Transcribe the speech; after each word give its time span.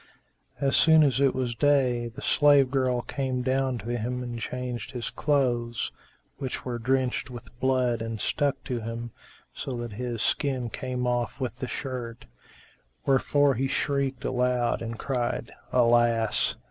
As 0.59 0.75
soon 0.75 1.03
as 1.03 1.21
it 1.21 1.35
was 1.35 1.53
day, 1.53 2.07
the 2.07 2.23
slave 2.23 2.71
girl 2.71 3.03
came 3.03 3.43
down 3.43 3.77
to 3.77 3.89
him 3.95 4.23
and 4.23 4.39
changed 4.39 4.93
his 4.93 5.11
clothes, 5.11 5.91
which 6.39 6.65
were 6.65 6.79
drenched 6.79 7.29
with 7.29 7.55
blood 7.59 8.01
and 8.01 8.19
stuck 8.19 8.63
to 8.63 8.79
him, 8.79 9.11
so 9.53 9.69
that 9.77 9.91
his 9.93 10.23
skin 10.23 10.71
came 10.71 11.05
off 11.05 11.39
with 11.39 11.59
the 11.59 11.67
shirt; 11.67 12.25
wherefor 13.05 13.53
he 13.53 13.67
shrieked 13.67 14.25
aloud 14.25 14.81
and 14.81 14.97
cried, 14.97 15.51
"Alas!" 15.71 16.55